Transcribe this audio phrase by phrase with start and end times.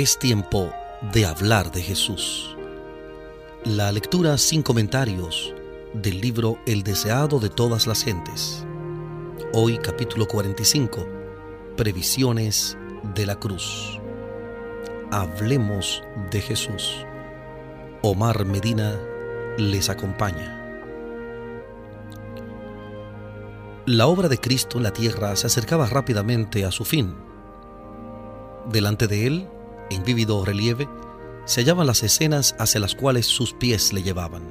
[0.00, 0.72] Es tiempo
[1.12, 2.56] de hablar de Jesús.
[3.66, 5.54] La lectura sin comentarios
[5.92, 8.64] del libro El deseado de todas las gentes.
[9.52, 11.06] Hoy capítulo 45.
[11.76, 12.78] Previsiones
[13.14, 14.00] de la cruz.
[15.10, 17.04] Hablemos de Jesús.
[18.00, 18.98] Omar Medina
[19.58, 20.56] les acompaña.
[23.84, 27.14] La obra de Cristo en la tierra se acercaba rápidamente a su fin.
[28.72, 29.48] Delante de él,
[29.90, 30.88] en vívido relieve,
[31.44, 34.42] se hallaban las escenas hacia las cuales sus pies le llevaban.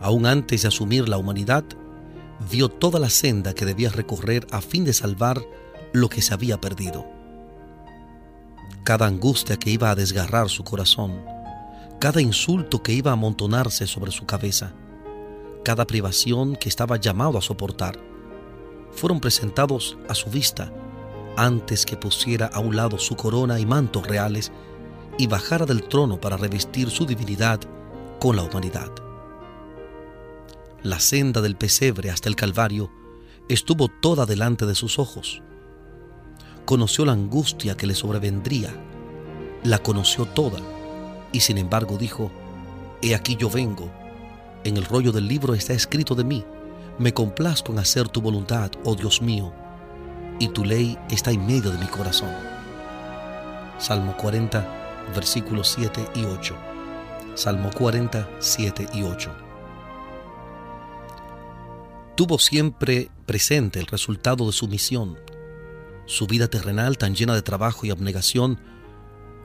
[0.00, 1.64] Aún antes de asumir la humanidad,
[2.50, 5.42] vio toda la senda que debía recorrer a fin de salvar
[5.92, 7.06] lo que se había perdido.
[8.84, 11.24] Cada angustia que iba a desgarrar su corazón,
[12.00, 14.72] cada insulto que iba a amontonarse sobre su cabeza,
[15.64, 17.98] cada privación que estaba llamado a soportar,
[18.92, 20.70] fueron presentados a su vista
[21.36, 24.52] antes que pusiera a un lado su corona y mantos reales
[25.18, 27.60] y bajara del trono para revestir su divinidad
[28.20, 28.90] con la humanidad.
[30.82, 32.90] La senda del pesebre hasta el Calvario
[33.48, 35.42] estuvo toda delante de sus ojos.
[36.64, 38.70] Conoció la angustia que le sobrevendría,
[39.62, 40.60] la conoció toda,
[41.32, 42.30] y sin embargo dijo,
[43.02, 43.90] He aquí yo vengo,
[44.64, 46.44] en el rollo del libro está escrito de mí,
[46.98, 49.52] me complazco en hacer tu voluntad, oh Dios mío,
[50.38, 52.30] y tu ley está en medio de mi corazón.
[53.78, 54.66] Salmo 40,
[55.14, 56.56] versículos 7 y 8.
[57.34, 59.30] Salmo 40, 7 y 8.
[62.16, 65.18] Tuvo siempre presente el resultado de su misión.
[66.06, 68.60] Su vida terrenal, tan llena de trabajo y abnegación,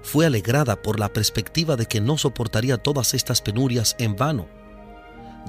[0.01, 4.47] fue alegrada por la perspectiva de que no soportaría todas estas penurias en vano.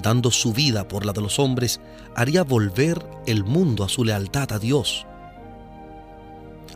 [0.02, 1.80] Dando su vida por la de los hombres,
[2.16, 5.06] haría volver el mundo a su lealtad a Dios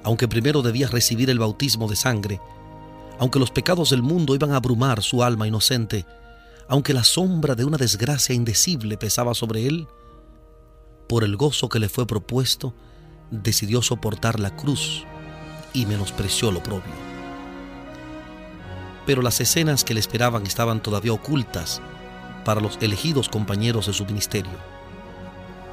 [0.04, 2.40] aunque primero debía recibir el bautismo de sangre,
[3.18, 6.04] aunque los pecados del mundo iban a abrumar su alma inocente,
[6.68, 9.88] aunque la sombra de una desgracia indecible pesaba sobre él,
[11.08, 12.74] por el gozo que le fue propuesto,
[13.30, 15.04] decidió soportar la cruz
[15.72, 16.92] y menospreció lo propio.
[19.06, 21.80] Pero las escenas que le esperaban estaban todavía ocultas
[22.44, 24.52] para los elegidos compañeros de su ministerio.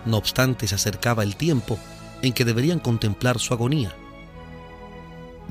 [0.06, 1.78] No obstante, se acercaba el tiempo
[2.22, 3.94] en que deberían contemplar su agonía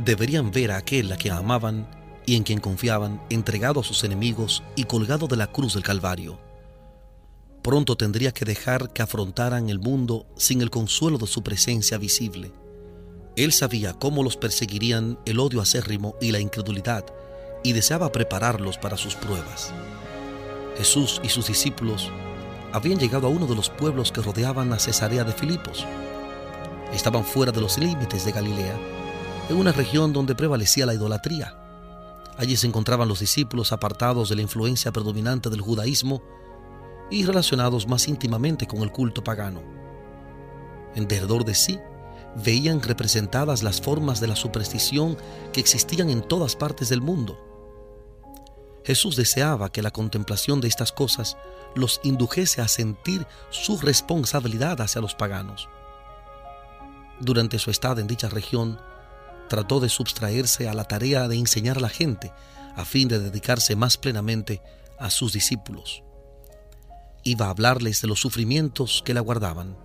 [0.05, 1.87] deberían ver a aquel a quien amaban
[2.27, 6.39] y en quien confiaban entregado a sus enemigos y colgado de la cruz del Calvario.
[7.63, 12.53] Pronto tendría que dejar que afrontaran el mundo sin el consuelo de su presencia visible.
[13.37, 17.05] Él sabía cómo los perseguirían el odio acérrimo y la incredulidad
[17.63, 19.73] y deseaba prepararlos para sus pruebas.
[20.79, 22.11] Jesús y sus discípulos
[22.73, 25.85] habían llegado a uno de los pueblos que rodeaban a Cesarea de Filipos.
[26.95, 28.79] Estaban fuera de los límites de Galilea
[29.51, 31.57] en una región donde prevalecía la idolatría.
[32.39, 36.23] Allí se encontraban los discípulos apartados de la influencia predominante del judaísmo
[37.11, 39.61] y relacionados más íntimamente con el culto pagano.
[40.95, 41.81] En derredor de sí
[42.45, 45.19] veían representadas las formas de la superstición
[45.53, 47.37] que existían en todas partes del mundo.
[48.85, 51.37] Jesús deseaba que la contemplación de estas cosas
[51.75, 55.69] los indujese a sentir su responsabilidad hacia los paganos.
[57.19, 58.79] Durante su estado en dicha región,
[59.51, 62.33] trató de sustraerse a la tarea de enseñar a la gente
[62.77, 64.63] a fin de dedicarse más plenamente
[64.97, 66.05] a sus discípulos.
[67.25, 69.77] Iba a hablarles de los sufrimientos que le aguardaban.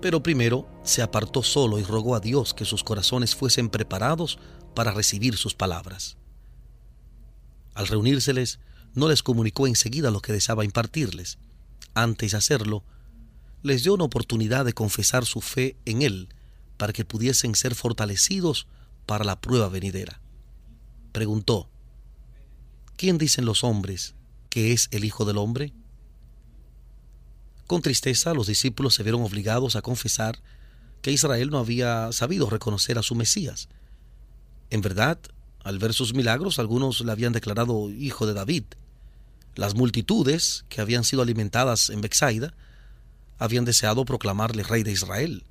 [0.00, 4.38] Pero primero se apartó solo y rogó a Dios que sus corazones fuesen preparados
[4.74, 6.16] para recibir sus palabras.
[7.74, 8.60] Al reunírseles,
[8.94, 11.36] no les comunicó enseguida lo que deseaba impartirles.
[11.92, 12.82] Antes de hacerlo,
[13.62, 16.30] les dio una oportunidad de confesar su fe en Él
[16.76, 18.66] para que pudiesen ser fortalecidos
[19.06, 20.20] para la prueba venidera.
[21.12, 21.68] Preguntó,
[22.96, 24.14] ¿quién dicen los hombres
[24.48, 25.72] que es el Hijo del Hombre?
[27.66, 30.40] Con tristeza los discípulos se vieron obligados a confesar
[31.02, 33.68] que Israel no había sabido reconocer a su Mesías.
[34.70, 35.18] En verdad,
[35.62, 38.64] al ver sus milagros, algunos le habían declarado hijo de David.
[39.54, 42.54] Las multitudes que habían sido alimentadas en Bexaida
[43.38, 45.44] habían deseado proclamarle rey de Israel.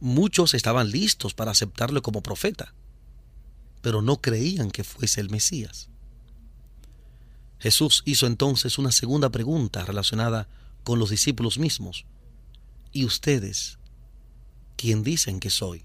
[0.00, 2.74] Muchos estaban listos para aceptarlo como profeta,
[3.80, 5.88] pero no creían que fuese el Mesías.
[7.58, 10.48] Jesús hizo entonces una segunda pregunta relacionada
[10.84, 12.04] con los discípulos mismos.
[12.92, 13.78] ¿Y ustedes?
[14.76, 15.84] ¿Quién dicen que soy?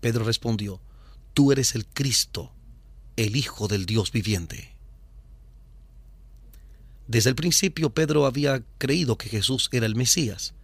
[0.00, 0.80] Pedro respondió,
[1.34, 2.52] Tú eres el Cristo,
[3.16, 4.74] el Hijo del Dios viviente.
[7.06, 10.54] Desde el principio Pedro había creído que Jesús era el Mesías.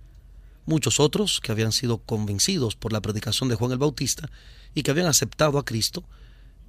[0.64, 4.30] Muchos otros que habían sido convencidos por la predicación de Juan el Bautista
[4.74, 6.04] y que habían aceptado a Cristo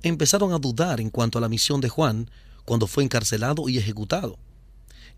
[0.01, 2.29] empezaron a dudar en cuanto a la misión de Juan
[2.65, 4.37] cuando fue encarcelado y ejecutado.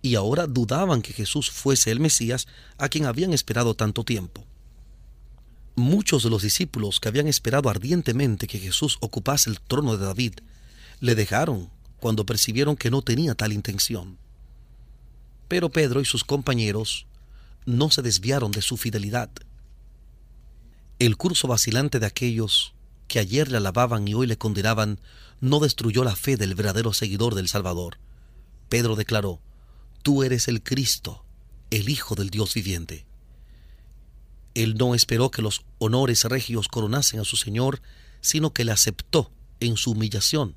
[0.01, 4.45] Y ahora dudaban que Jesús fuese el Mesías a quien habían esperado tanto tiempo.
[5.75, 10.33] Muchos de los discípulos que habían esperado ardientemente que Jesús ocupase el trono de David,
[10.99, 11.69] le dejaron
[11.99, 14.17] cuando percibieron que no tenía tal intención.
[15.47, 17.07] Pero Pedro y sus compañeros
[17.65, 19.29] no se desviaron de su fidelidad.
[20.99, 22.73] El curso vacilante de aquellos
[23.07, 24.99] que ayer le alababan y hoy le condenaban
[25.41, 27.99] no destruyó la fe del verdadero seguidor del Salvador.
[28.69, 29.41] Pedro declaró,
[30.01, 31.25] Tú eres el Cristo,
[31.71, 33.05] el Hijo del Dios viviente.
[34.53, 37.81] Él no esperó que los honores regios coronasen a su Señor,
[38.21, 40.55] sino que le aceptó en su humillación.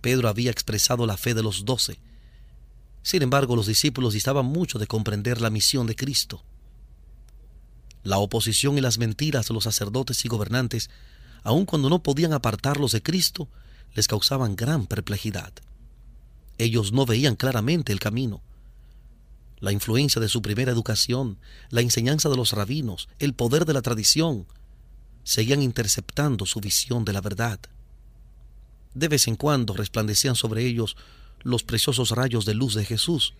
[0.00, 2.00] Pedro había expresado la fe de los doce.
[3.08, 6.42] Sin embargo, los discípulos distaban mucho de comprender la misión de Cristo.
[8.02, 10.90] La oposición y las mentiras de los sacerdotes y gobernantes
[11.42, 13.48] aun cuando no podían apartarlos de Cristo,
[13.94, 15.54] les causaban gran perplejidad.
[16.58, 18.42] Ellos no veían claramente el camino.
[19.58, 21.38] La influencia de su primera educación,
[21.70, 24.46] la enseñanza de los rabinos, el poder de la tradición,
[25.24, 27.58] seguían interceptando su visión de la verdad.
[28.92, 30.94] De vez en cuando resplandecían sobre ellos
[31.42, 33.34] los preciosos rayos de luz de Jesús,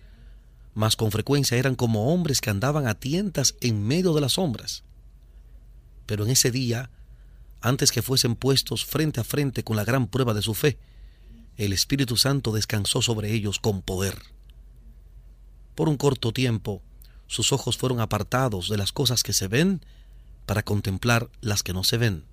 [0.73, 4.83] mas con frecuencia eran como hombres que andaban a tientas en medio de las sombras.
[6.05, 6.89] Pero en ese día
[7.61, 10.77] antes que fuesen puestos frente a frente con la gran prueba de su fe,
[11.57, 14.17] el Espíritu Santo descansó sobre ellos con poder.
[15.75, 16.81] Por un corto tiempo,
[17.27, 19.81] sus ojos fueron apartados de las cosas que se ven
[20.45, 22.23] para contemplar las que no se ven.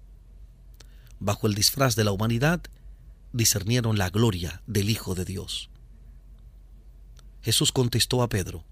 [1.19, 2.63] Bajo el disfraz de la humanidad,
[3.37, 5.71] discernieron la gloria del Hijo de Dios.
[7.43, 8.65] Jesús contestó a Pedro,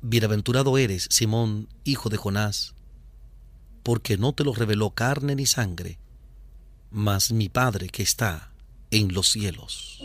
[0.00, 2.74] Bienaventurado eres, Simón, hijo de Jonás,
[3.82, 5.98] porque no te lo reveló carne ni sangre,
[6.90, 8.52] mas mi Padre que está
[8.90, 10.00] en los cielos.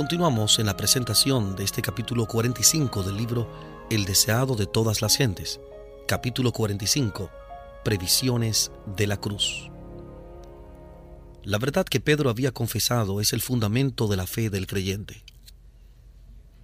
[0.00, 5.18] Continuamos en la presentación de este capítulo 45 del libro El deseado de todas las
[5.18, 5.60] gentes
[6.08, 7.30] capítulo 45,
[7.84, 9.70] Previsiones de la Cruz.
[11.42, 15.22] La verdad que Pedro había confesado es el fundamento de la fe del creyente.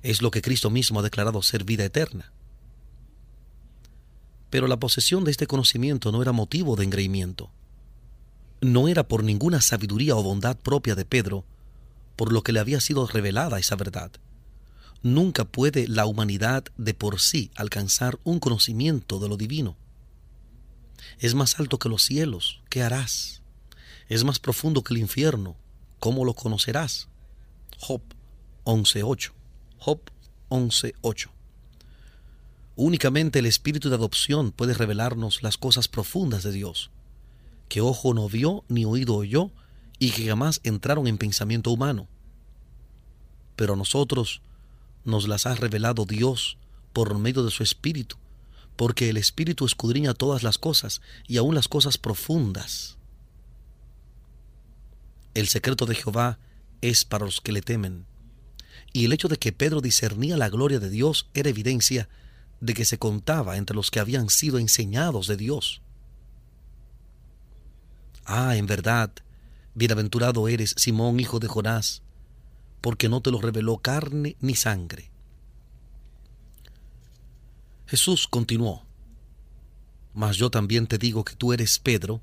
[0.02, 2.32] Es lo que Cristo mismo ha declarado ser vida eterna.
[4.48, 7.50] Pero la posesión de este conocimiento no era motivo de engreimiento.
[8.62, 11.44] No era por ninguna sabiduría o bondad propia de Pedro
[12.16, 14.10] por lo que le había sido revelada esa verdad
[15.06, 19.76] nunca puede la humanidad de por sí alcanzar un conocimiento de lo divino.
[21.18, 23.42] Es más alto que los cielos, ¿qué harás?
[24.08, 25.56] Es más profundo que el infierno,
[25.98, 27.08] ¿cómo lo conocerás?
[27.78, 28.02] Job
[28.64, 29.32] 11.8.
[29.78, 30.00] Job
[30.50, 31.28] 11.8.
[32.74, 36.90] Únicamente el espíritu de adopción puede revelarnos las cosas profundas de Dios,
[37.68, 39.50] que ojo no vio ni oído oyó
[39.98, 42.08] y que jamás entraron en pensamiento humano.
[43.56, 44.42] Pero nosotros
[45.04, 46.58] nos las ha revelado Dios
[46.92, 48.16] por medio de su Espíritu,
[48.76, 52.96] porque el Espíritu escudriña todas las cosas y aun las cosas profundas.
[55.34, 56.38] El secreto de Jehová
[56.80, 58.06] es para los que le temen.
[58.92, 62.08] Y el hecho de que Pedro discernía la gloria de Dios era evidencia
[62.60, 65.82] de que se contaba entre los que habían sido enseñados de Dios.
[68.24, 69.12] Ah, en verdad,
[69.76, 72.02] bienaventurado eres, Simón, hijo de Jonás,
[72.80, 75.10] porque no te lo reveló carne ni sangre.
[77.86, 78.84] Jesús continuó,
[80.14, 82.20] Mas yo también te digo que tú eres Pedro,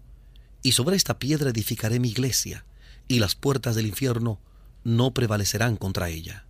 [0.62, 2.66] y sobre esta piedra edificaré mi iglesia,
[3.08, 4.40] y las puertas del infierno
[4.84, 6.46] no prevalecerán contra ella.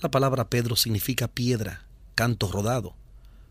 [0.00, 2.96] La palabra Pedro significa piedra, canto rodado.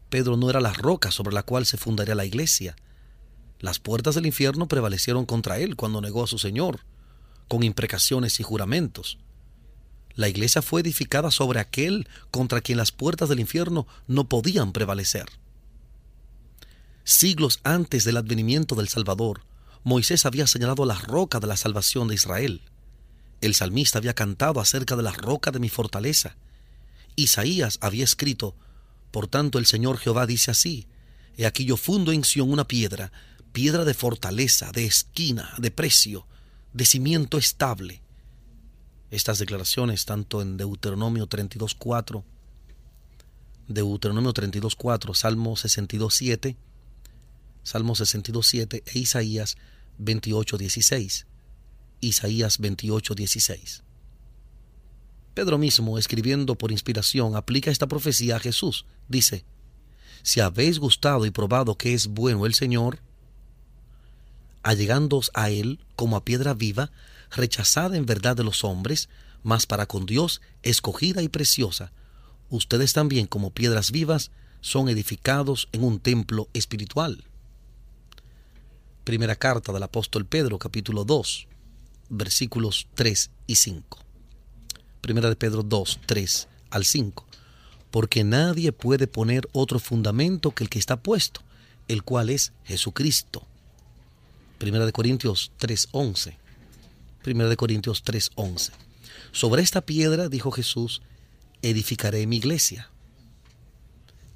[0.10, 2.76] Pedro no era la roca sobre la cual se fundaría la iglesia.
[3.60, 6.82] Las puertas del infierno prevalecieron contra él cuando negó a su Señor
[7.48, 9.18] con imprecaciones y juramentos.
[10.16, 15.26] La iglesia fue edificada sobre aquel contra quien las puertas del infierno no podían prevalecer.
[17.04, 19.42] Siglos antes del advenimiento del Salvador,
[19.84, 22.62] Moisés había señalado la roca de la salvación de Israel.
[23.40, 26.36] El salmista había cantado acerca de la roca de mi fortaleza.
[27.16, 28.56] Isaías había escrito,
[29.12, 30.88] Por tanto el Señor Jehová dice así,
[31.38, 33.12] He aquí yo fundo en Sión una piedra,
[33.58, 36.28] piedra de fortaleza, de esquina, de precio,
[36.74, 38.04] de cimiento estable.
[39.10, 42.24] Estas declaraciones, tanto en Deuteronomio 32.4,
[43.68, 46.56] Deuteronomio 32.4, Salmo 62.7,
[47.64, 49.58] Salmo 62.7 e Isaías
[50.00, 51.26] 28.16.
[52.00, 53.82] Isaías 28.16.
[55.34, 58.86] Pedro mismo, escribiendo por inspiración, aplica esta profecía a Jesús.
[59.08, 59.46] Dice,
[60.22, 63.00] si habéis gustado y probado que es bueno el Señor,
[64.68, 66.92] allegándoos a Él como a piedra viva,
[67.32, 69.08] rechazada en verdad de los hombres,
[69.42, 71.94] mas para con Dios escogida y preciosa,
[72.50, 77.24] ustedes también como piedras vivas son edificados en un templo espiritual.
[79.06, 81.48] Primera carta del apóstol Pedro, capítulo 2,
[82.10, 84.00] versículos 3 y 5.
[85.00, 87.26] Primera de Pedro 2, 3 al 5.
[87.90, 91.40] Porque nadie puede poner otro fundamento que el que está puesto,
[91.88, 93.48] el cual es Jesucristo.
[94.58, 96.36] Primera de Corintios 3, 11.
[97.22, 98.72] Primera de Corintios 3, 11.
[99.32, 101.04] Sobre esta piedra, dijo Jesús,
[101.62, 102.90] edificaré mi iglesia.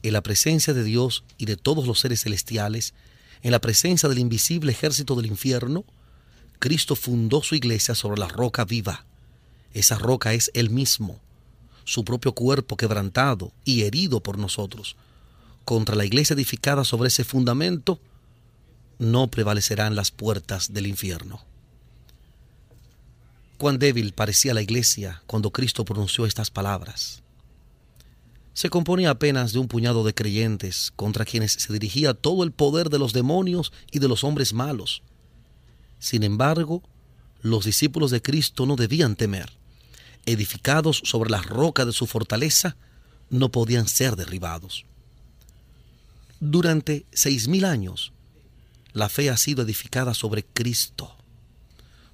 [0.04, 2.94] En la presencia de Dios y de todos los seres celestiales,
[3.42, 5.86] en la presencia del invisible ejército del infierno,
[6.60, 9.06] Cristo fundó su iglesia sobre la roca viva.
[9.74, 11.20] Esa roca es Él mismo,
[11.84, 14.96] su propio cuerpo quebrantado y herido por nosotros.
[15.66, 18.00] Contra la iglesia edificada sobre ese fundamento,
[19.02, 21.44] no prevalecerán las puertas del infierno.
[23.58, 27.22] Cuán débil parecía la iglesia cuando Cristo pronunció estas palabras
[28.54, 32.90] se componía apenas de un puñado de creyentes contra quienes se dirigía todo el poder
[32.90, 35.02] de los demonios y de los hombres malos.
[36.00, 36.84] Sin embargo,
[37.42, 39.52] los discípulos de Cristo no debían temer.
[40.26, 42.76] Edificados sobre la roca de su fortaleza,
[43.30, 44.86] no podían ser derribados.
[46.40, 48.12] Durante seis mil años,
[48.94, 51.16] la fe ha sido edificada sobre Cristo.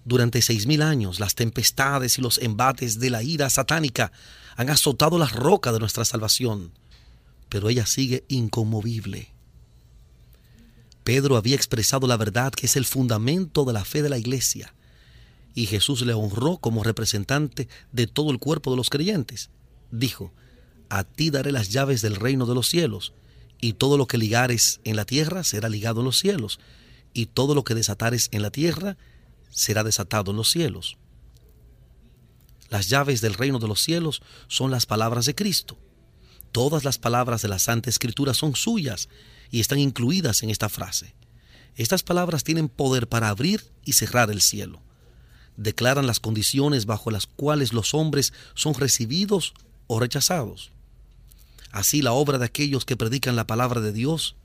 [0.06, 4.12] Durante seis mil años, las tempestades y los embates de la ira satánica
[4.56, 6.72] han azotado la roca de nuestra salvación,
[7.50, 9.34] pero ella sigue inconmovible.
[11.04, 14.74] Pedro había expresado la verdad que es el fundamento de la fe de la iglesia,
[15.56, 19.50] y Jesús le honró como representante de todo el cuerpo de los creyentes.
[19.92, 20.32] Dijo,
[20.90, 23.14] a ti daré las llaves del reino de los cielos,
[23.60, 26.60] y todo lo que ligares en la tierra será ligado en los cielos,
[27.14, 28.98] y todo lo que desatares en la tierra
[29.50, 30.98] será desatado en los cielos.
[32.70, 35.78] Las llaves del reino de los cielos son las palabras de Cristo.
[36.52, 39.10] Todas las palabras de la Santa Escritura son suyas
[39.50, 41.16] y están incluidas en esta frase.
[41.76, 44.82] Estas palabras tienen poder para abrir y cerrar el cielo.
[45.56, 49.54] Declaran las condiciones bajo las cuales los hombres son recibidos
[49.88, 50.72] o rechazados.
[51.72, 54.36] Así la obra de aquellos que predican la palabra de Dios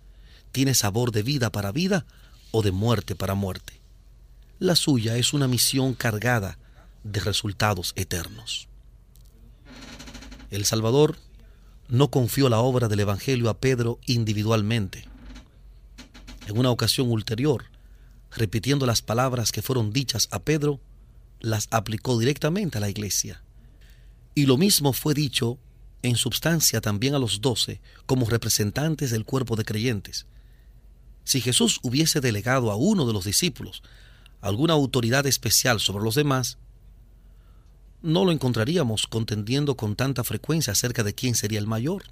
[0.50, 2.04] tiene sabor de vida para vida
[2.50, 3.80] o de muerte para muerte.
[4.58, 6.58] La suya es una misión cargada
[7.04, 8.68] de resultados eternos.
[10.50, 11.16] El Salvador
[11.88, 15.08] no confió la obra del Evangelio a Pedro individualmente.
[16.46, 17.64] En una ocasión ulterior,
[18.30, 20.80] repitiendo las palabras que fueron dichas a Pedro,
[21.40, 23.42] las aplicó directamente a la iglesia.
[24.34, 25.58] Y lo mismo fue dicho
[26.02, 30.26] en substancia también a los doce como representantes del cuerpo de creyentes.
[31.24, 33.82] Si Jesús hubiese delegado a uno de los discípulos
[34.40, 36.58] alguna autoridad especial sobre los demás,
[38.02, 42.02] no lo encontraríamos contendiendo con tanta frecuencia acerca de quién sería el mayor.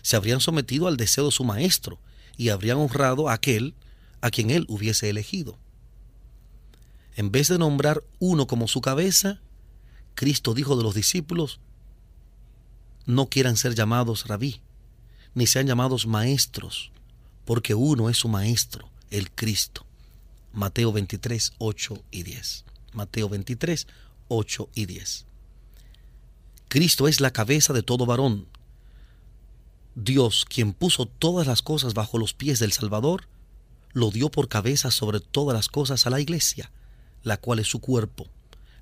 [0.00, 1.98] Se habrían sometido al deseo de su maestro
[2.38, 3.74] y habrían honrado a aquel
[4.22, 5.58] a quien él hubiese elegido.
[7.16, 9.40] En vez de nombrar uno como su cabeza,
[10.14, 11.60] Cristo dijo de los discípulos,
[13.08, 14.60] no quieran ser llamados rabí,
[15.34, 16.92] ni sean llamados maestros,
[17.46, 19.86] porque uno es su maestro, el Cristo.
[20.52, 22.64] Mateo 23, 8 y 10.
[22.92, 23.86] Mateo 23,
[24.28, 25.24] 8 y 10.
[26.68, 28.46] Cristo es la cabeza de todo varón.
[29.94, 33.26] Dios, quien puso todas las cosas bajo los pies del Salvador,
[33.94, 36.70] lo dio por cabeza sobre todas las cosas a la iglesia,
[37.22, 38.26] la cual es su cuerpo,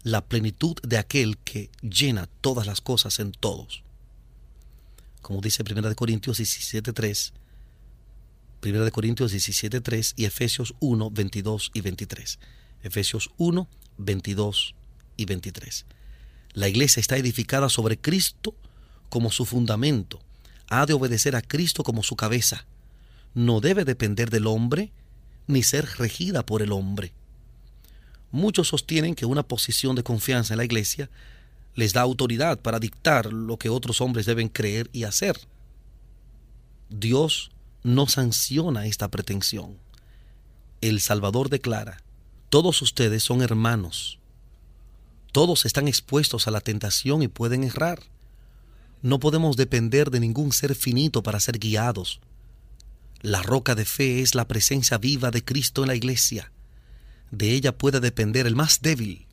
[0.02, 3.85] la plenitud de aquel que llena todas las cosas en todos.
[5.26, 7.32] Como dice 1 Corintios 17.3,
[8.62, 12.38] 1 Corintios 17.3 y Efesios 1, 22 y 23.
[12.84, 13.68] Efesios 1,
[13.98, 14.76] 22
[15.16, 15.84] y 23.
[16.52, 18.54] La iglesia está edificada sobre Cristo
[19.08, 20.20] como su fundamento.
[20.68, 22.64] Ha de obedecer a Cristo como su cabeza.
[23.34, 24.92] No debe depender del hombre
[25.48, 27.12] ni ser regida por el hombre.
[28.30, 31.10] Muchos sostienen que una posición de confianza en la iglesia
[31.76, 35.38] les da autoridad para dictar lo que otros hombres deben creer y hacer.
[36.88, 37.50] Dios
[37.82, 39.76] no sanciona esta pretensión.
[40.80, 42.02] El Salvador declara,
[42.48, 44.18] todos ustedes son hermanos,
[45.32, 48.00] todos están expuestos a la tentación y pueden errar.
[49.02, 52.20] No podemos depender de ningún ser finito para ser guiados.
[53.20, 56.52] La roca de fe es la presencia viva de Cristo en la iglesia.
[57.30, 59.25] De ella puede depender el más débil,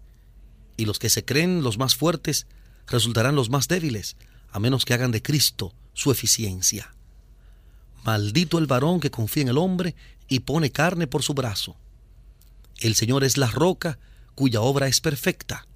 [0.77, 2.47] y los que se creen los más fuertes
[2.87, 4.15] resultarán los más débiles,
[4.51, 6.93] a menos que hagan de Cristo su eficiencia.
[8.03, 9.95] Maldito el varón que confía en el hombre
[10.27, 11.75] y pone carne por su brazo.
[12.79, 13.99] El Señor es la roca
[14.35, 15.67] cuya obra es perfecta.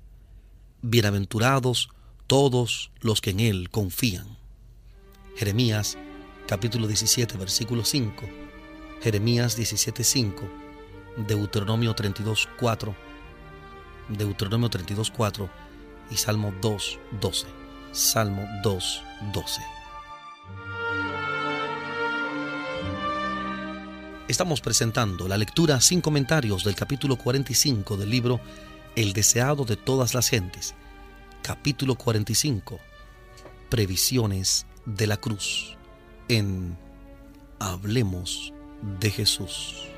[0.82, 1.90] Bienaventurados
[2.28, 4.38] todos los que en Él confían.
[5.36, 5.98] Jeremías
[6.48, 8.24] capítulo 17 versículo 5,
[9.02, 10.50] Jeremías 17 5,
[11.28, 12.96] Deuteronomio 32 4,
[14.10, 15.50] Deuteronomio 32 4
[16.12, 17.48] y Salmo 2 12.
[17.92, 19.62] Salmo 2 12.
[24.28, 28.42] Estamos presentando la lectura sin comentarios del capítulo 45 del libro
[28.96, 30.76] El deseado de todas las gentes.
[31.42, 32.80] Capítulo 45.
[33.70, 35.78] Previsiones de la cruz.
[36.28, 36.78] En
[37.60, 38.54] Hablemos
[39.00, 39.97] de Jesús.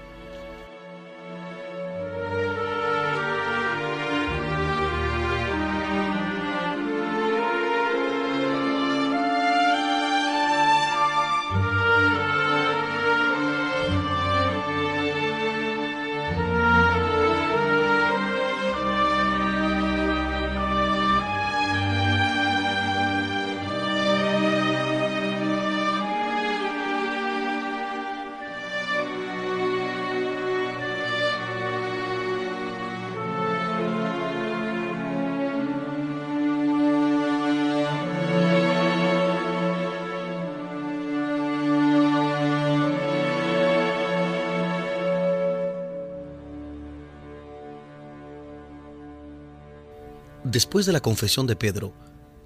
[50.52, 51.94] Después de la confesión de Pedro,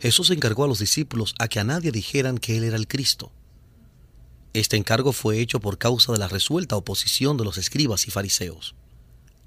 [0.02, 3.32] Jesús encargó a los discípulos a que a nadie dijeran que Él era el Cristo.
[4.52, 8.76] Este encargo fue hecho por causa de la resuelta oposición de los escribas y fariseos.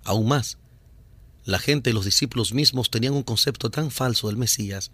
[0.04, 0.56] Aún más,
[1.44, 4.90] la gente y los discípulos mismos tenían un concepto tan falso del Mesías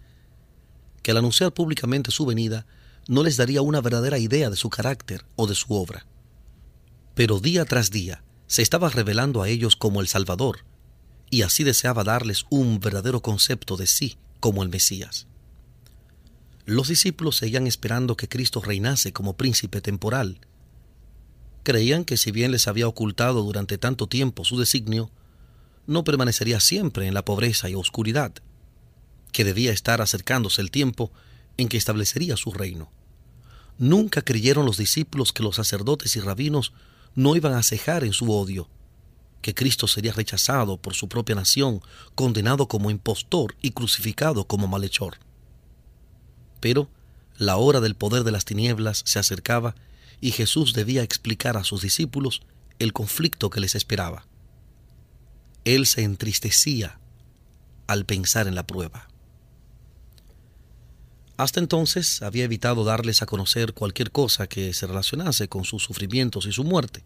[1.01, 2.65] que al anunciar públicamente su venida
[3.07, 6.05] no les daría una verdadera idea de su carácter o de su obra.
[7.15, 10.65] Pero día tras día se estaba revelando a ellos como el Salvador,
[11.33, 15.25] y así deseaba darles un verdadero concepto de sí como el Mesías.
[16.67, 20.37] Los discípulos seguían esperando que Cristo reinase como príncipe temporal.
[21.63, 25.09] Creían que si bien les había ocultado durante tanto tiempo su designio,
[25.87, 28.31] no permanecería siempre en la pobreza y oscuridad,
[29.31, 31.11] que debía estar acercándose el tiempo
[31.57, 32.91] en que establecería su reino.
[33.79, 36.73] Nunca creyeron los discípulos que los sacerdotes y rabinos
[37.15, 38.69] no iban a cejar en su odio,
[39.43, 41.81] que Cristo sería rechazado por su propia nación,
[42.15, 45.17] condenado como impostor y crucificado como malhechor.
[46.59, 46.89] Pero
[47.37, 49.75] la hora del poder de las tinieblas se acercaba
[50.21, 52.41] y Jesús debía explicar a sus discípulos
[52.79, 54.25] el conflicto que les esperaba.
[55.65, 56.99] Él se entristecía
[57.85, 59.09] al pensar en la prueba.
[61.35, 66.45] Hasta entonces había evitado darles a conocer cualquier cosa que se relacionase con sus sufrimientos
[66.45, 67.03] y su muerte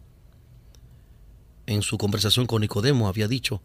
[1.68, 3.60] en su conversación con Nicodemo había dicho,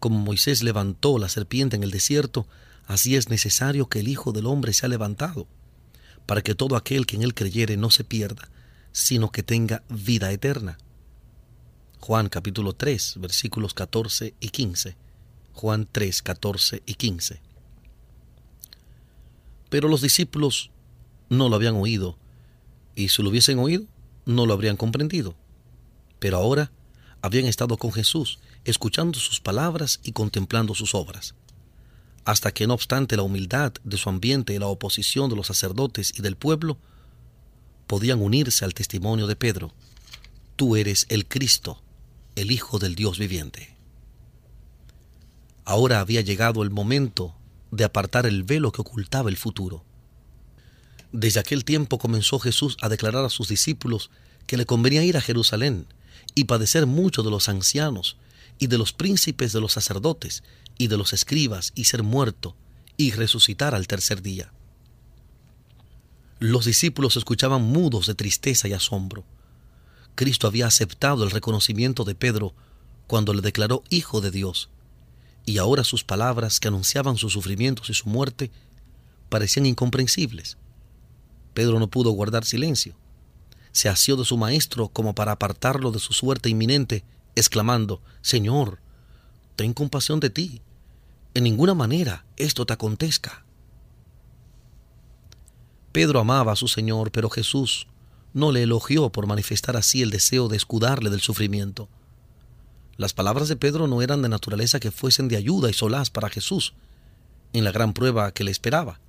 [0.00, 2.48] como Moisés levantó la serpiente en el desierto,
[2.88, 5.46] así es necesario que el Hijo del Hombre sea levantado,
[6.26, 8.48] para que todo aquel que en él creyere no se pierda,
[8.90, 10.78] sino que tenga vida eterna.
[12.00, 14.96] Juan capítulo 3, versículos 14 y 15.
[15.52, 17.40] Juan 3, 14 y 15.
[19.70, 20.72] Pero los discípulos
[21.28, 22.18] no lo habían oído,
[22.96, 23.84] y si lo hubiesen oído,
[24.26, 25.36] no lo habrían comprendido.
[26.18, 26.72] Pero ahora
[27.24, 31.34] habían estado con Jesús, escuchando sus palabras y contemplando sus obras,
[32.26, 36.12] hasta que no obstante la humildad de su ambiente y la oposición de los sacerdotes
[36.18, 36.76] y del pueblo,
[37.86, 39.72] podían unirse al testimonio de Pedro,
[40.56, 41.82] tú eres el Cristo,
[42.36, 43.74] el Hijo del Dios viviente.
[45.64, 47.34] Ahora había llegado el momento
[47.70, 49.82] de apartar el velo que ocultaba el futuro.
[51.10, 54.10] Desde aquel tiempo comenzó Jesús a declarar a sus discípulos
[54.46, 55.86] que le convenía ir a Jerusalén
[56.34, 58.16] y padecer mucho de los ancianos
[58.58, 60.42] y de los príncipes de los sacerdotes
[60.78, 62.56] y de los escribas y ser muerto
[62.96, 64.52] y resucitar al tercer día.
[66.38, 69.24] Los discípulos escuchaban mudos de tristeza y asombro.
[70.14, 72.54] Cristo había aceptado el reconocimiento de Pedro
[73.06, 74.70] cuando le declaró Hijo de Dios,
[75.46, 78.50] y ahora sus palabras que anunciaban sus sufrimientos y su muerte
[79.28, 80.56] parecían incomprensibles.
[81.52, 82.96] Pedro no pudo guardar silencio
[83.74, 87.02] se asió de su maestro como para apartarlo de su suerte inminente,
[87.34, 88.78] exclamando, Señor,
[89.56, 90.62] ten compasión de ti.
[91.34, 93.44] En ninguna manera esto te acontezca.
[95.90, 97.88] Pedro amaba a su Señor, pero Jesús
[98.32, 101.88] no le elogió por manifestar así el deseo de escudarle del sufrimiento.
[102.96, 106.30] Las palabras de Pedro no eran de naturaleza que fuesen de ayuda y solaz para
[106.30, 106.74] Jesús
[107.52, 109.00] en la gran prueba que le esperaba.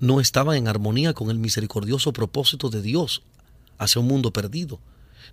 [0.00, 3.22] No estaba en armonía con el misericordioso propósito de Dios
[3.78, 4.80] hacia un mundo perdido,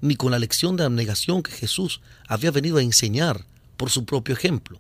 [0.01, 3.45] ni con la lección de abnegación que Jesús había venido a enseñar
[3.77, 4.79] por su propio ejemplo.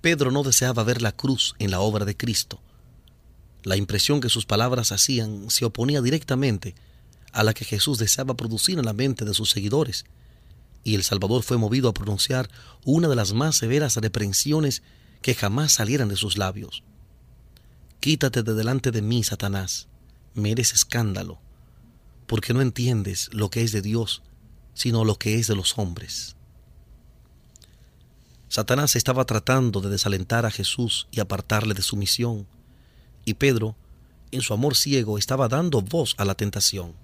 [0.00, 2.60] Pedro no deseaba ver la cruz en la obra de Cristo.
[3.64, 6.74] La impresión que sus palabras hacían se oponía directamente
[7.32, 10.04] a la que Jesús deseaba producir en la mente de sus seguidores,
[10.84, 12.48] y el Salvador fue movido a pronunciar
[12.84, 14.82] una de las más severas reprensiones
[15.20, 16.84] que jamás salieran de sus labios.
[18.00, 19.88] Quítate de delante de mí, Satanás,
[20.34, 21.40] me eres escándalo,
[22.28, 24.22] porque no entiendes lo que es de Dios,
[24.74, 26.36] sino lo que es de los hombres.
[28.48, 32.46] Satanás estaba tratando de desalentar a Jesús y apartarle de su misión,
[33.24, 33.76] y Pedro,
[34.30, 36.94] en su amor ciego, estaba dando voz a la tentación.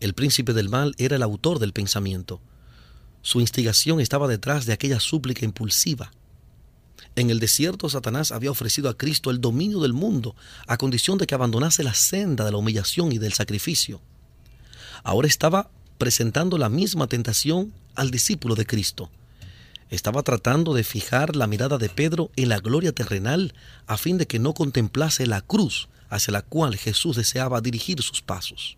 [0.00, 2.40] El príncipe del mal era el autor del pensamiento.
[3.22, 6.12] Su instigación estaba detrás de aquella súplica impulsiva.
[7.16, 10.34] En el desierto Satanás había ofrecido a Cristo el dominio del mundo
[10.66, 14.00] a condición de que abandonase la senda de la humillación y del sacrificio.
[15.02, 19.10] Ahora estaba presentando la misma tentación al discípulo de Cristo
[19.94, 23.54] estaba tratando de fijar la mirada de Pedro en la gloria terrenal
[23.86, 28.22] a fin de que no contemplase la cruz hacia la cual Jesús deseaba dirigir sus
[28.22, 28.76] pasos.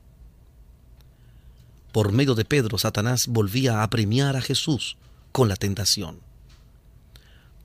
[1.93, 4.97] Por medio de Pedro, Satanás volvía a premiar a Jesús
[5.33, 6.21] con la tentación.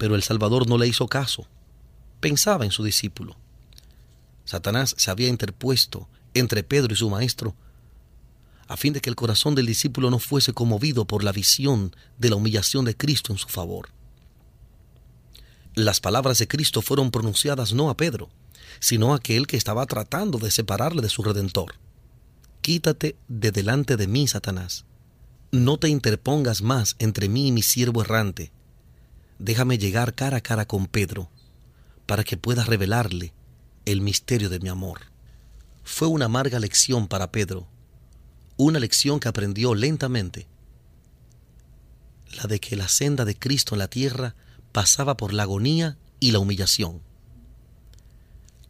[0.02, 1.46] Pero el Salvador no le hizo caso.
[2.22, 3.36] Pensaba en su discípulo.
[4.46, 7.54] Satanás se había interpuesto entre Pedro y su maestro
[8.68, 12.32] a fin de que el corazón del discípulo no fuese conmovido por la visión de
[12.32, 13.90] la humillación de Cristo en su favor.
[15.76, 18.30] Las palabras de Cristo fueron pronunciadas no a Pedro,
[18.80, 21.76] sino a aquel que estaba tratando de separarle de su Redentor.
[22.62, 24.84] Quítate de delante de mí, Satanás.
[25.52, 28.52] No te interpongas más entre mí y mi siervo errante.
[29.44, 31.28] Déjame llegar cara a cara con Pedro,
[32.06, 33.34] para que pueda revelarle
[33.86, 35.00] el misterio de mi amor.
[35.84, 37.68] Fue una amarga lección para Pedro,
[38.58, 40.46] una lección que aprendió lentamente,
[42.36, 44.36] la de que la senda de Cristo en la tierra
[44.74, 47.02] pasaba por la agonía y la humillación.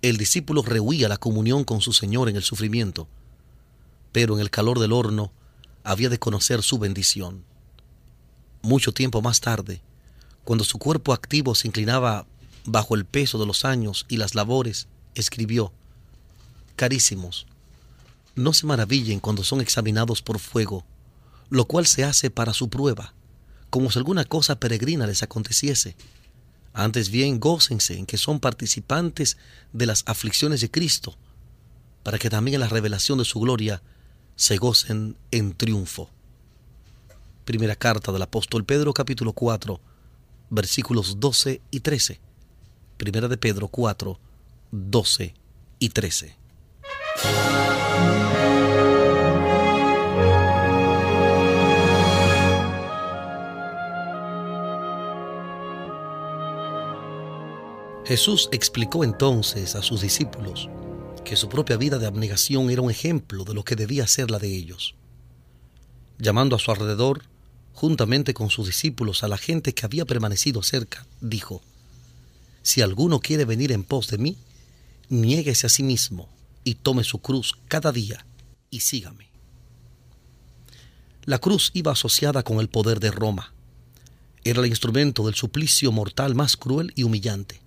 [0.02, 3.10] El discípulo rehuía la comunión con su Señor en el sufrimiento,
[4.14, 5.34] pero en el calor del horno
[5.84, 7.44] había de conocer su bendición.
[8.62, 9.82] Mucho tiempo más tarde,
[10.44, 12.26] cuando su cuerpo activo se inclinaba
[12.66, 15.72] bajo el peso de los años y las labores, escribió,
[16.76, 17.48] Carísimos,
[18.36, 20.86] no se maravillen cuando son examinados por fuego,
[21.50, 23.14] lo cual se hace para su prueba,
[23.70, 25.96] como si alguna cosa peregrina les aconteciese.
[26.74, 29.38] Antes bien, gócense en que son participantes
[29.74, 31.18] de las aflicciones de Cristo,
[32.04, 33.82] para que también en la revelación de su gloria
[34.36, 36.10] se gocen en triunfo.
[37.46, 39.91] Primera carta del apóstol Pedro capítulo 4
[40.52, 42.20] versículos 12 y 13.
[42.98, 44.20] Primera de Pedro 4,
[44.70, 45.34] 12
[45.80, 46.38] y 13.
[58.06, 60.70] Jesús explicó entonces a sus discípulos
[61.24, 64.38] que su propia vida de abnegación era un ejemplo de lo que debía ser la
[64.38, 64.96] de ellos.
[66.18, 67.31] Llamando a su alrededor,
[67.74, 71.62] juntamente con sus discípulos, a la gente que había permanecido cerca, dijo,
[72.62, 74.38] Si alguno quiere venir en pos de mí,
[75.10, 76.30] niéguese a sí mismo
[76.64, 78.26] y tome su cruz cada día
[78.70, 79.30] y sígame.
[81.24, 83.54] La cruz iba asociada con el poder de Roma.
[84.44, 87.62] Era el instrumento del suplicio mortal más cruel y humillante.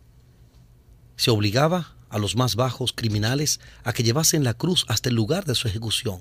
[1.17, 5.45] Se obligaba a los más bajos criminales a que llevasen la cruz hasta el lugar
[5.45, 6.21] de su ejecución.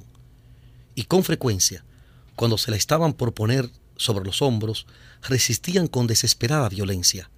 [0.94, 1.84] Y con frecuencia,
[2.36, 4.88] cuando se la estaban por poner sobre los hombros,
[5.22, 7.30] resistían con desesperada violencia,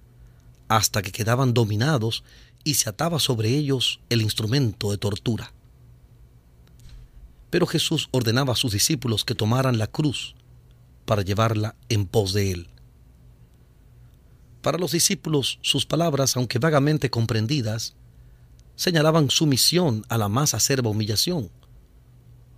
[0.68, 2.24] hasta que quedaban dominados
[2.64, 5.52] y se ataba sobre ellos el instrumento de tortura.
[7.50, 10.34] Pero Jesús ordenaba a sus discípulos que tomaran la cruz
[11.04, 12.68] para llevarla en pos de él.
[14.62, 17.94] Para los discípulos, sus palabras, aunque vagamente comprendidas,
[18.74, 21.50] señalaban sumisión a la más acerba humillación,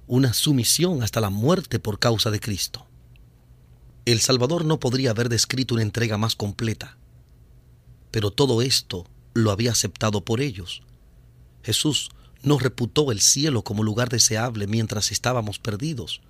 [0.08, 2.86] una sumisión hasta la muerte por causa de Cristo.
[4.06, 6.96] El Salvador no podría haber descrito una entrega más completa,
[8.10, 10.82] pero todo esto lo había aceptado por ellos.
[11.62, 12.10] Jesús
[12.42, 16.22] no reputó el cielo como lugar deseable mientras estábamos perdidos.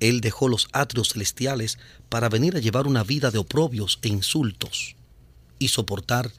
[0.00, 4.96] Él dejó los atrios celestiales para venir a llevar una vida de oprobios e insultos
[5.58, 6.32] y soportar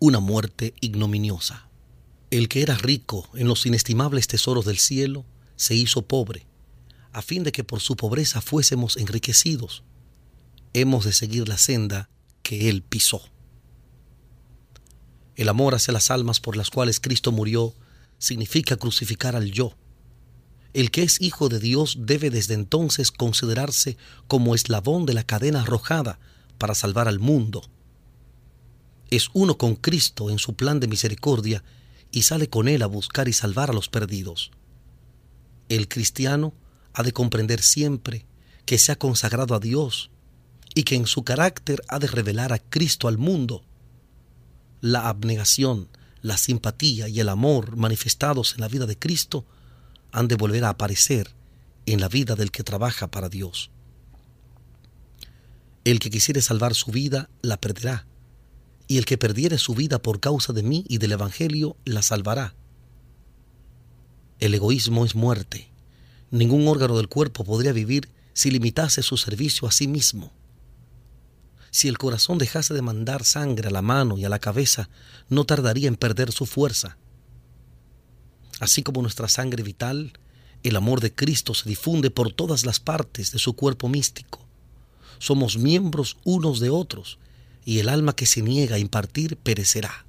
[0.00, 1.68] una muerte ignominiosa.
[2.30, 5.24] El que era rico en los inestimables tesoros del cielo,
[5.56, 6.46] se hizo pobre,
[7.12, 9.84] a fin de que por su pobreza fuésemos enriquecidos.
[10.72, 12.10] Hemos de seguir la senda
[12.42, 13.22] que Él pisó.
[15.36, 17.74] El amor hacia las almas por las cuales Cristo murió
[18.18, 19.76] significa crucificar al yo.
[20.72, 25.62] El que es hijo de Dios debe desde entonces considerarse como eslabón de la cadena
[25.62, 26.18] arrojada
[26.58, 27.62] para salvar al mundo.
[29.10, 31.62] Es uno con Cristo en su plan de misericordia
[32.10, 34.50] y sale con él a buscar y salvar a los perdidos.
[35.68, 36.54] El cristiano
[36.92, 38.26] ha de comprender siempre
[38.66, 40.10] que se ha consagrado a Dios
[40.74, 43.64] y que en su carácter ha de revelar a Cristo al mundo.
[44.80, 45.88] La abnegación,
[46.20, 49.44] la simpatía y el amor manifestados en la vida de Cristo
[50.12, 51.30] han de volver a aparecer
[51.86, 53.70] en la vida del que trabaja para Dios.
[55.84, 58.06] El que quisiere salvar su vida la perderá,
[58.86, 62.54] y el que perdiere su vida por causa de mí y del Evangelio la salvará.
[64.44, 65.70] El egoísmo es muerte.
[66.30, 70.34] Ningún órgano del cuerpo podría vivir si limitase su servicio a sí mismo.
[71.70, 74.90] Si el corazón dejase de mandar sangre a la mano y a la cabeza,
[75.30, 76.98] no tardaría en perder su fuerza.
[78.60, 80.12] Así como nuestra sangre vital,
[80.62, 84.46] el amor de Cristo se difunde por todas las partes de su cuerpo místico.
[85.20, 87.18] Somos miembros unos de otros
[87.64, 90.04] y el alma que se niega a impartir perecerá.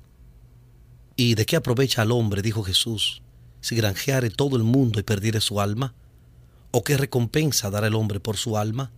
[1.15, 3.21] ¿Y de qué aprovecha al hombre, dijo Jesús,
[3.65, 5.95] si granjeare todo el mundo y perdiere su alma?
[6.69, 8.91] ¿O qué recompensa dará el hombre por su alma?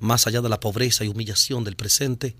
[0.00, 2.34] Más allá de la pobreza y humillación del presente,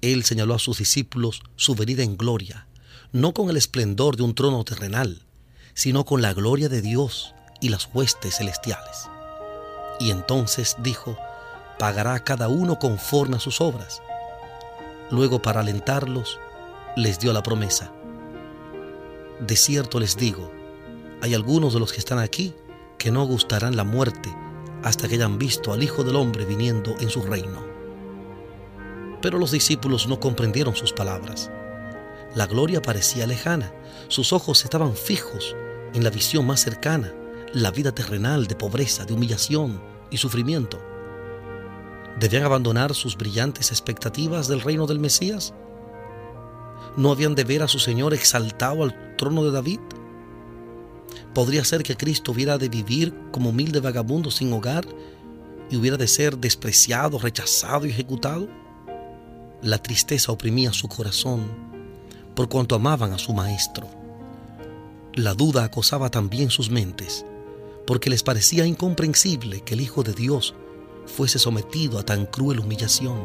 [0.00, 2.66] Él señaló a sus discípulos su venida en gloria,
[3.12, 5.22] no con el esplendor de un trono terrenal,
[5.72, 9.08] sino con la gloria de Dios y las huestes celestiales.
[10.00, 11.16] Y entonces dijo,
[11.78, 14.02] pagará a cada uno conforme a sus obras.
[15.12, 16.40] Luego, para alentarlos,
[16.96, 17.92] les dio la promesa.
[19.46, 20.52] De cierto les digo,
[21.20, 22.54] hay algunos de los que están aquí
[22.96, 24.32] que no gustarán la muerte
[24.84, 27.60] hasta que hayan visto al Hijo del Hombre viniendo en su reino.
[29.20, 31.50] Pero los discípulos no comprendieron sus palabras.
[32.36, 33.74] La gloria parecía lejana,
[34.06, 35.56] sus ojos estaban fijos
[35.92, 37.12] en la visión más cercana,
[37.52, 40.80] la vida terrenal de pobreza, de humillación y sufrimiento.
[42.20, 45.52] ¿Debían abandonar sus brillantes expectativas del reino del Mesías?
[46.96, 49.80] ¿No habían de ver a su Señor exaltado al trono de David?
[51.32, 54.86] ¿Podría ser que Cristo hubiera de vivir como humilde vagabundo sin hogar
[55.70, 58.46] y hubiera de ser despreciado, rechazado y ejecutado?
[59.62, 61.46] La tristeza oprimía su corazón
[62.34, 63.88] por cuanto amaban a su Maestro.
[65.14, 67.24] La duda acosaba también sus mentes,
[67.86, 70.54] porque les parecía incomprensible que el Hijo de Dios
[71.06, 73.18] fuese sometido a tan cruel humillación.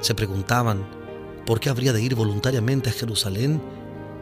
[0.00, 1.03] Se preguntaban
[1.46, 3.60] por qué habría de ir voluntariamente a Jerusalén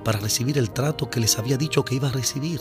[0.04, 2.60] para recibir el trato que les había dicho que iba a recibir.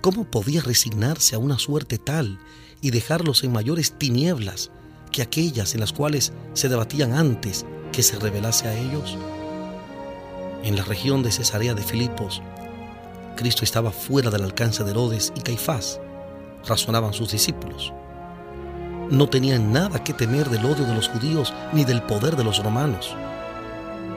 [0.00, 2.38] ¿Cómo podía resignarse a una suerte tal
[2.80, 4.70] y dejarlos en mayores tinieblas
[5.12, 9.16] que aquellas en las cuales se debatían antes que se revelase a ellos?
[10.62, 12.42] En la región de Cesarea de Filipos,
[13.36, 16.00] Cristo estaba fuera del alcance de Herodes y Caifás
[16.66, 17.92] razonaban sus discípulos.
[19.10, 22.62] No tenían nada que temer del odio de los judíos ni del poder de los
[22.62, 23.16] romanos.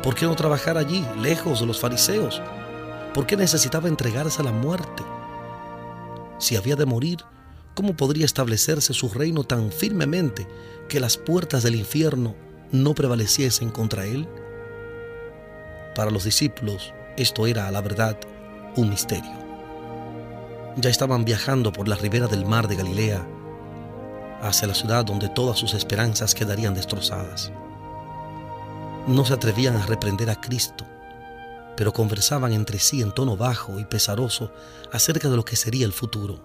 [0.03, 2.41] ¿Por qué no trabajar allí, lejos de los fariseos?
[3.13, 5.03] ¿Por qué necesitaba entregarse a la muerte?
[6.39, 7.19] Si había de morir,
[7.73, 10.45] ¿cómo podría establecerse su reino tan firmemente
[10.89, 12.35] que las puertas del infierno
[12.73, 14.27] no prevaleciesen contra él?
[15.95, 18.17] Para los discípulos esto era, a la verdad,
[18.75, 19.31] un misterio.
[20.75, 23.25] Ya estaban viajando por la ribera del mar de Galilea
[24.41, 27.51] hacia la ciudad donde todas sus esperanzas quedarían destrozadas.
[29.07, 30.85] No se atrevían a reprender a Cristo,
[31.75, 34.51] pero conversaban entre sí en tono bajo y pesaroso
[34.91, 36.39] acerca de lo que sería el futuro.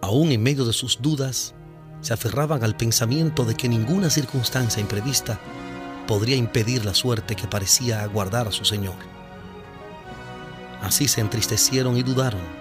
[0.00, 1.54] Aún en medio de sus dudas,
[2.00, 5.40] se aferraban al pensamiento de que ninguna circunstancia imprevista
[6.06, 8.96] podría impedir la suerte que parecía aguardar a su Señor.
[10.80, 12.58] Así se entristecieron y dudaron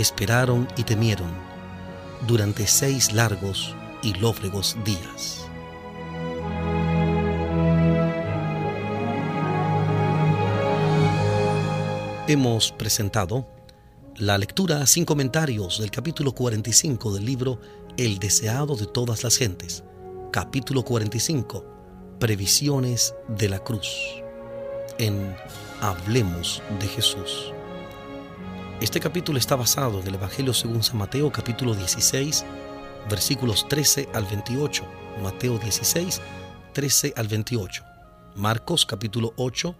[0.00, 1.28] esperaron y temieron
[2.26, 5.46] durante seis largos y lóbregos días.
[12.28, 13.46] Hemos presentado
[14.16, 17.60] la lectura sin comentarios del capítulo 45 del libro
[17.96, 19.82] El deseado de todas las gentes,
[20.30, 21.64] capítulo 45,
[22.20, 24.22] Previsiones de la Cruz,
[24.98, 25.34] en
[25.80, 27.52] Hablemos de Jesús.
[28.80, 32.46] Este capítulo está basado en el Evangelio según San Mateo capítulo 16,
[33.10, 34.84] versículos 13 al 28.
[35.22, 36.22] Mateo 16,
[36.72, 37.84] 13 al 28.
[38.36, 39.76] Marcos capítulo 8,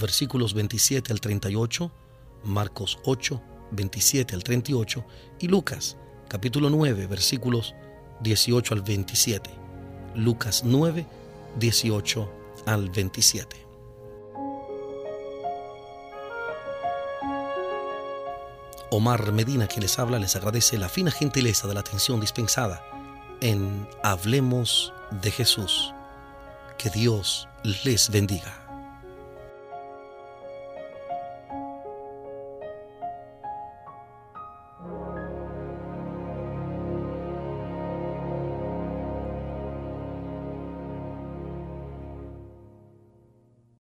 [0.00, 1.90] versículos 27 al 38,
[2.44, 5.04] Marcos 8, 27 al 38
[5.40, 5.96] y Lucas
[6.28, 7.74] capítulo 9, versículos
[8.20, 9.50] 18 al 27.
[10.14, 11.04] Lucas 9,
[11.58, 12.32] 18
[12.66, 13.67] al 27.
[18.90, 22.82] Omar Medina, que les habla, les agradece la fina gentileza de la atención dispensada
[23.40, 25.92] en Hablemos de Jesús.
[26.78, 27.48] Que Dios
[27.84, 28.67] les bendiga.